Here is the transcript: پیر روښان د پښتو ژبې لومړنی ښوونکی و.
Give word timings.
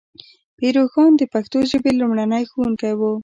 پیر 0.57 0.73
روښان 0.79 1.11
د 1.17 1.23
پښتو 1.33 1.57
ژبې 1.71 1.91
لومړنی 1.99 2.43
ښوونکی 2.51 2.93
و. 2.95 3.01